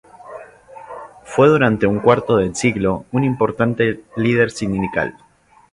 [1.25, 5.15] Fue durante un cuarto de siglo un importante líder sindical.